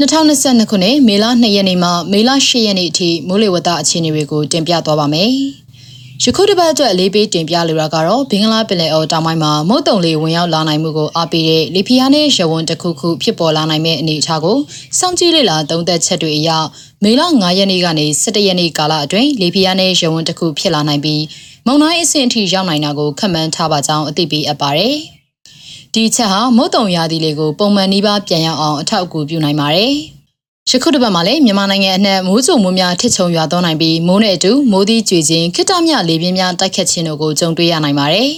[0.00, 5.30] 2022ခုနှစ်မေလ2ရက်နေ့မှမေလ10ရက်နေ့အထိမိုးလေဝသအခြေအနေတွေကိုတင်ပြသွားပါမယ်။
[6.22, 14.56] ယခုတစ်ပတ်အတွက်လေးပေးတင်ပြလိုတာကတော့ဘင်္ဂလားပင်လယ်အော်တောင်ပိုင်းမှာမုတ်တုံလေးဝင်ရောက်လာနိုင်မှုကိုအားပေးတဲ့လေဖီယာနဲ့ရဝွန်တစ်ခုခုဖြစ်ပေါ်လာနိုင်မယ့်အနေအထားကို
[14.98, 16.50] စောင့်ကြည့်လေ့လာသုံးသပ်ချက်တွေအရ
[17.04, 21.22] မေလ9ရက်နေ့ကနေ17ရက်နေ့ကာလအတွင်းလေဖီယာနဲ့ရဝွန်တစ်ခုဖြစ်လာနိုင်ပြီး
[21.66, 24.96] မုန်တိုင်းအဆင့်အထိရောက်နိုင်တာကိုခန့်မှန်းထားပါကြောင်းအသိပေးအပ်ပါတယ်။
[25.98, 29.92] ဒီချက်ဟာမုတ်တုံရာသီလေးကိုပုံမှန်နှီးပါပြန်ရောက်အောင်အထောက်အကူပြုနိုင်ပါတယ်။
[30.70, 38.30] ယခုတစ်ပတ်မှာလည်းမြန်မာနိုင်ငံအနှံ့မိုးကြိုမိုးများထစ်ချုံရွာသွန်းနိုင်ပြီးမိုးနဲ့အတူမိုးသီးကြွေခြင်းခိတ္တမြလေပြင်းများတိုက်ခတ်ခြင်းတို့ကိုကြုံတွေ့ရနိုင်ပါတယ်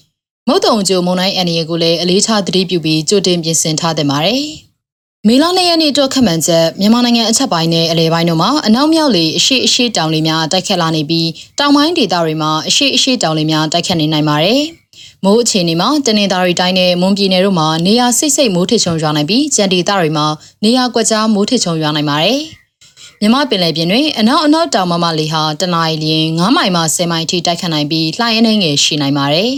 [0.48, 4.42] ။မုတ်တုံကြိုမုန်တိုင်းအန်ရီကိုလည်းအလေးထားသတိပြုပြီးကြိုတင်ပြင်ဆင်ထားသင့်ပါတယ်။
[5.26, 14.60] မေလ၂ရက်နေ့အတွက်ခန့်မှန်းချက်မြန်မာနိုင်ငံအထက်ပိုင်းနဲ့အလဲပိုင်းတို့မှာအနောက်မြောက်လေအရှိအရှိတောင်လေများတိုက်ခတ်လာနေပြီးတောင်ပိုင်းဒေသတွေမှာအရှိအရှိတောင်လေများတိုက်ခတ်နေနိုင်ပါတယ်။
[15.28, 20.26] မိုးအခြေအနေမှာတနင်္သာရီတိုင်းနဲ့မွန်ပြည်နယ်တို့မှာနေရာစိတ်စိတ်မိုးထချုံရွာနိုင်ပြီးကြံဒေသတွေမှာ
[20.64, 22.40] နေရာကွက်ကြားမိုးထချုံရွာနိုင်ပါတယ်။
[23.20, 29.52] မြမပင်လယ်ပြင်တွင်အနောက်အနောက်တောင်မမလေဟာတနအီလရင်9မိုင်မှ10မိုင်ထိတိုက်ခတ်နိုင်ပြီးလှိုင်းအနှဲငယ်ရှိနိုင်ပါတယ်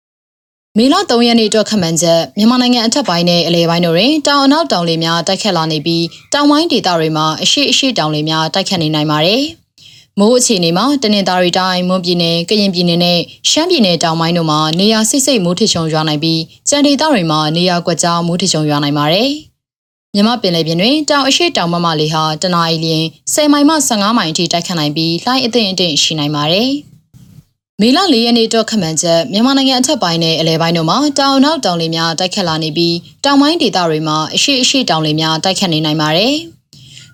[0.76, 9.42] ။မေလ3ရက်နေ့အတွက်ခန့်မှန်းချက်မြန်မာနိုင်ငံအထက်ပိုင်းနဲ့အလယ်ပိုင်းတို့တွင်တောင်အနောက်တောင်လေများတိုက်ခတ်လာနေပြီးတောင်ပိုင်းဒေသတွေမှာအရှိအရှိတောင်လေများတိုက်ခတ်နေနိုင်ပါတယ်။
[10.18, 13.18] မိုးအခြေအနေမှာတနင်္သာရီတိုင်းမွန်ပြည်နယ်ကရင်ပြည်နယ်နဲ့
[13.50, 19.30] ရှမ်းပြည်နယ်တောင်ပိုင်းတို့မှာနေရာစိတ်စိတ်မိုးထချုံရွာနိုင်ပြီးကြံဒေသတွေမှာနေရာကွက်ကြားမိုးထချုံရွာနိုင်ပါတယ်။
[20.14, 26.70] မြမပင်လယ်ပြင်တွင်တောင်အရှိတောင်မမလေးဟာတနအီလရင်10မိုင်မှ15မိုင်အထိတိုက်ခတ်နိုင်ပြီးလှိုင်းအသင့်အတင့်ရှိနိုင်ပါတယ်။
[27.80, 36.34] မေလ၄ရက်နေ့တော့ခမှန်ချက်မြန်မာနိုင်ငံအထက်ပိုင်းနဲ့အလဲပိုင်းတို့မှာတောင်နောက်တောင်လေများတိုက်ခတ်လာနေပြီးတောင်ပိုင်းဒေသတွေမှာအရှိအရှိတောင်လေများတိုက်ခတ်နေနိုင်ပါတယ်။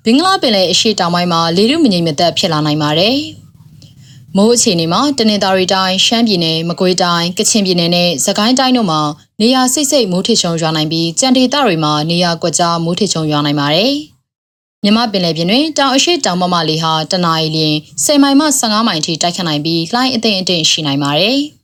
[0.08, 3.16] ဘင်္ဂလားပင်လယ်အရှေ့တောင်ပိုင်းမှာလေထုမငြိမ်မသက်ဖြစ်လာနိုင်ပါတယ်။
[4.36, 9.00] မိုးအခြေအနေမှာတနင်္သာရီတိုင်းရှမ်းပြည်နယ်မကွေးတိုင်းကချင်ပြည်နယ်နဲ့စကိုင်းတိုင်းတို့မှာ
[9.40, 13.92] နေရာစိတ်စိတ်မိုးထချုံရွာနိုင်ပြီးကြံဒေသတွေမှာနေရာကွက်ကြားမိုးထချုံရွာနိုင်ပါတယ်။
[14.84, 21.38] မြမပင်လယ်ပြင်တွင်တောင်အရှိတောင်မမလေးဟာတနအီလရင်10မိုင်မှ15မိုင်ထိတိုက်ခတ်နိုင်ပြီးလှိုင်းအသင့်အတင့်ရှိနိုင်ပါတယ်။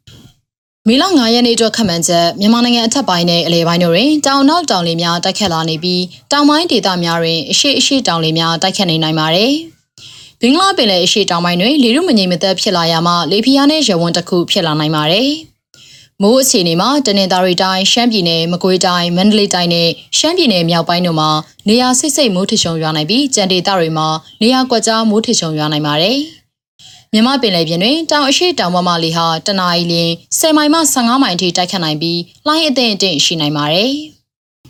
[0.89, 9.53] မေလ9ရက်နေ့အတွက်ခန့်မှန်းချက်မြန်မာနိုင်ငံအထက်ပိုင်းနဲ့အလဲပိုင်းတို့တွင်တောင်နောက်တောင်လေများတိုက်ခတ်လာနေပြီးတောင်ပိုင်းဒေသများတွင်အရှိအရှိတောင်လေများတိုက်ခတ်နေနိုင်ပါတယ်။
[10.41, 15.29] ဘင်္ဂလားပင်လယ်အရှိတောင်ပိုင်းတွင်လေရုမငြိမ်မသက်ဖြစ်လာရမှလေဖီယာနှင့်ရဝန်းတစ်ခုဖြစ်လာနိုင်ပါတယ်။
[16.23, 19.89] မိုးအခြေအနေမှာတနင်္သာရီတိုင်းရှမ်းပြည်နယ်မကွေးတိုင်းမန္တလေးတိုင်းနဲ့
[20.19, 21.31] ရှမ်းပြည်နယ်မြောက်ပိုင်းတို့မှာ
[21.69, 24.09] နေရာစိတ်စိတ်မိုးထချုံရွာနိုင်ပြီးကြံဒေသတွေမှာ
[24.43, 26.19] နေရာကွက်ကြားမိုးထချုံရွာနိုင်ပါတယ်။
[27.15, 33.93] မြမပင်လယ်ပြင်တွင်တောင်အရှိတောင်မမလီဟာတနအီလရင်10မိုင်မှ15မိုင်ထိတိုက်ခတ်နိုင်ပြီးလှိုင်းအသင့်အတင့်ရှိနိုင်ပါတယ်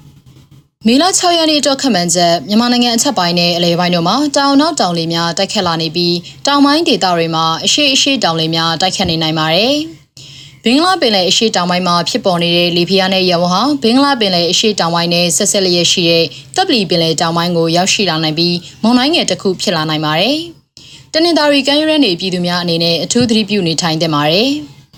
[0.86, 6.16] ။မေလ6ရက်နေ့အတွက်ခန့်မှန်းချက်မြန်မာနိုင်ငံအထက်ပိုင်းနဲ့အလယ်ပိုင်းတို့မှာတောင်နောက်တောင်လေများတိုက်ခတ်လာနေပြီး
[6.47, 9.75] တောင်ပိုင်းဒေသတွေမှာအရှိအရှိတောင်လေများတိုက်ခတ်နေနိုင်ပါတယ်။
[10.64, 16.25] ဘင်္ဂလားပင်လယ်အရှေ့တောင်ပိုင်းမှာဖြစ်ပေါ်နေတဲ့လီဖီယာနဲ့ရဝဟာဘင်္ဂလားပင်လယ်အရှေ့တောင်ပိုင်းနဲ့ဆက်ဆက်လျက်ရှိတဲ့
[16.56, 20.38] တပ်ပလီပင်လယ်တောင်ပိုင်းကိုရောက်ရှိလာနိုင်ပြီးမုန်တိုင်းငယ်တစ်ခုဖြစ်လာနိုင်ပါတယ်။
[21.15, 24.50] တနင်္သာရီကမ်းရိုးတန်းနေပြည်သူများအနေနဲ့အထူးသတိပြုနေထိုင်သင့်ပါတယ်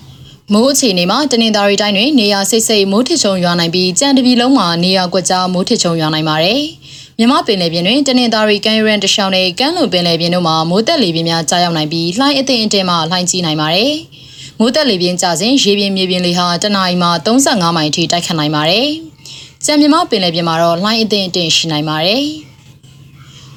[0.53, 6.61] ။မိုးအခြေအနေမှာတနင်္သာရီတိုင်းတွင်နေရာစိတ်စိတ်မိုးထချုံရွာနိုင်ပြီးကြံတပြည်လုံးမှာနေရာကွက်ကြားမိုးထချုံရွာနိုင်ပါတယ်။
[7.19, 13.93] မြမပင်လယ်ပြင်တွင်တနင်္သာရီကမ်းရိုးတန်းတလျှောက်နဲ့ကမ်းလွန်ပင်လယ်ပြင်တို့မှာမိုးတက်လေပြင်းများကြားရောက်နိုင်ပြီးလှိုင်းအသင့်အတင်းမှလှိုင်းကြီးနိုင်ပါတယ်။
[14.59, 18.89] မိုးတက်လေပြင်းကျစဉ်ရေပြင်မြေပြင်လေဟာတနအီမှာ35မိုင်အထိတိုက်ခတ်နိုင်ပါတယ်။
[19.65, 22.25] ကြံမြမပင်လယ်ပြင်မှာတော့လှိုင်းအသင့်အတင်းရှိနိုင်ပါတယ်။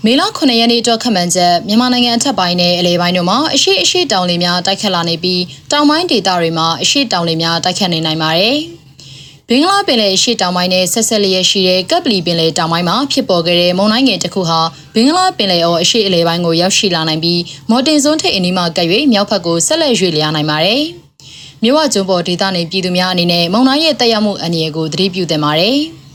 [0.05, 5.41] မေလ9ရက်နေ့အတွက်ခန့်မှန်းချက်မြန်မာနိုင်ငံအထက်ပိုင်းနဲ့အလဲပိုင်းတို့မှာအရှိအရှိတောင်လေများတိုက်ခတ်လာနေပြီး
[5.71, 8.57] တောင်ပိုင်းဒေသတွေမှာအရှိတောင်လေများတိုက်ခတ်နေနိုင်ပါတယ်။
[9.49, 14.59] ဘင်္ဂလားပင်လယ်အရှိတောင်ပိုင်းနဲ့ဆက်ဆက်လျက်ရှိတဲ့ကပ်ပလီပင်လယ်တောင်ပိုင်းမှာဖြစ်ပေါ်ခဲ့တဲ့မုန်တိုင်းငယ်တစ်ခုဟာ
[14.95, 20.83] ဘင်္ဂလားပင်လယ်အော်အရှိအလဲပိုင်းကိုရောက်ရှိလာနိုင်ပြီးမော်တင်စွန်းထိပ်အနီးမှာကပ်၍မြောက်ဘက်ကိုဆက်လက်ရွေ့လျားနိုင်ပါတယ်။
[21.63, 25.77] မြဝကျွန်းပေါ်ဒေသနေပြည်သူများအနေနဲ့မုန်တိုင်းရဲ့တက်ရောက်မှုအန္တရာယ်ကိုသတိပြုသင့်ပါတယ်။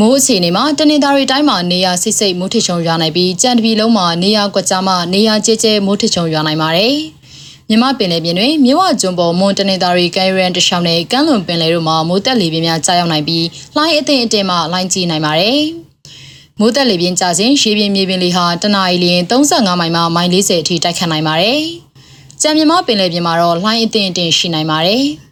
[0.00, 6.94] မိုးအခြေအနေမှာတနင်္သာရီတိုင်းမှာနေရာစိတ်စိတ်မိုးထချုံရွာနိုင်ပြီးကြံတပြည်လုံးမှာနေရာကွက်ကြားမှာနေရာကျဲကျဲမိုးထချုံရွာနိုင်ပါတယ်။
[7.68, 13.46] မြမပင်လယ်ပြင်တွင်မြဝကျွန်းပေါ်မွန်တနင်္သာရီကဲရန်တရှောင်းနဲ့ကမ်းလွန်ပင်လယ်တို့မှာမိုးတက်လေပြင်းများကြားရောက်နိုင်ပြီး
[13.76, 15.60] လှိုင်းအသင့်အတင်မှလှိုင်းကြီးနိုင်ပါတယ်။
[16.58, 21.60] မိုးတက်လေပြင်းကျစဉ်ရေပြင်မြေပြင်လေဟာတနအီလရင်35မိုင်မှမိုင်40အထိတိုက်ခတ်နိုင်ပါတယ်။
[22.42, 25.04] ကြံမြမပင်လယ်ပြင်မှာတော့လှိုင်းအသင့်အတင်ရှိနိုင်ပါတယ်။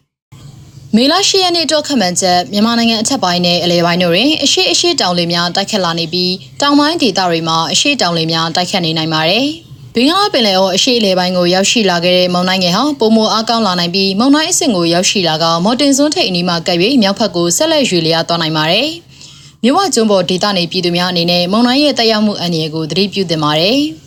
[0.96, 9.46] မေလ10ရက်နေ့တော့ခန့်မှန်းချက်မြန်မာနိုင်ငံအထက်ပိုင်းနဲ့အလဲပိုင်းတို့တွင်အရှိအရှိတောင်လေများတိုက်ခတ်လာနေပြီးတောင်ပိုင်းဒေသတွေမှာအရှိတောင်လေများတိုက်ခတ်နေနိုင်ပါတယ်။
[9.94, 18.88] ဘင်္ဂလားပင်လယ်အော်အရှိအလဲပိုင်းကိုရောက်ရှိလာခဲ့တဲ့မုန်တိုင်းငယ်ဟာပုံမအားကောင်းလာနိုင်ပြီးမုန်တိုင်းအဆင့်ကိုရောက်ရှိလာကမော်တင်စွန်းထိပ်အနီးမှာကပ်၍မြောက်ဘက်ကိုဆက်လက်ရွေလျားသွားနိုင်ပါတယ်။
[19.62, 23.80] မြဝကျွန်းပေါ်ဒေသနေပြည်သူများအနေနဲ့မုန်တိုင်းရဲ့တက်ရောက်မှုအန္တရာယ်ကိုသတိပြုသင့်ပါတယ်။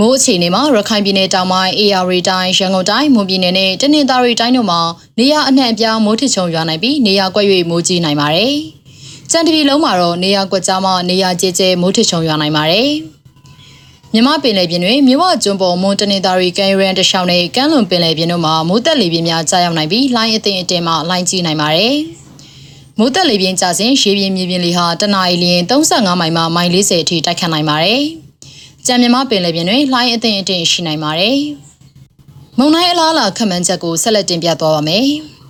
[0.00, 4.80] မိုးအခြေအနေမှာရခိုင်ပြည်နယ်တောင်ပိုင်း AR တိုင်းရန်ကုန်တိုင်းမွန်ပြည်နယ်နဲ့တနင်္သာရီတိုင်းတို့မှာ
[5.18, 8.54] နေရာအနှံ့အပြားမိုးထချုံရွာနိုင်ပြီးနေရာကွက်၍မိုးကြီးနိုင်ပါတယ်။
[9.30, 12.90] ကြံကြံတပြည်လုံးမှာတော့နေရာကွက်ကြားမှာနေရာကျဲကျဲမိုးထချုံရွာနိုင်ပါတယ်။
[14.12, 21.94] မြမပင်လယ်ပြင်တွင်မြဝကျွန်းပေါ်မွန်တနေသားရီကန်ရန်တရှောင်းနဲ့ကမ်းလွန်ပင်လယ်ပြင်တို့မှာမိုးတက်လေပြင်းများကြာရောက်နိုင်ပြီးလိုင်းအသင်အတင်မှလိုင်းကြီးနိုင်ပါတယ်။
[22.98, 28.04] မိုးတက်လေပြင်းကြစဉ်ရေပြင်းမြေပြင်းလေဟာတနအီလျင်35မိုင်မှမိုင်40အထိတိုက်ခတ်နိုင်ပါတယ်။
[28.86, 31.38] ကြံမြမပင်လယ်ပြင်တွင်လိုင်းအသင်အတင်ရှိနိုင်ပါတယ်။
[32.58, 35.06] မုန်တိုင်းအလားအလာခန့်မှန်းချက်ကိုဆက်လက်တင်ပြသွားပါမယ်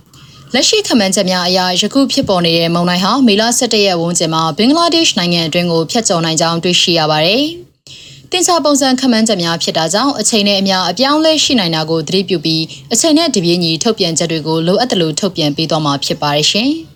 [0.55, 7.45] ။လက်ရှိခန့်မှန်းချက်များအရယခုဖြစ်ပေါ်နေတဲ့မုန်တိုင်းဟာမေလ17ရက်ဝန်းကျင်မှာဘင်္ဂလားဒေ့ရှ်နိုင်ငံအတွင်းကိုဖျက်ကျော်နိုင်ကြောင်းတွေ့ရှိရပါတယ်။
[8.31, 12.63] တင်စာပုံစံခန့်မှန်းချက်များဖြစ်တာကြောင့်အချိန်နဲ့အမျှအပြောင်းလဲရှိနိုင်တာကိုသတိပြုပြီး
[12.93, 16.73] အချိန်နဲ့တပြေးညီထုတ်ပြန်ချက်တွေကိုလိုအပ်တယ်လို့ထုတ်ပြန်ပေးသွားမှာဖြစ်ပါတယ်ရှင်။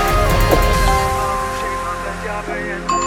[2.47, 3.00] 在远。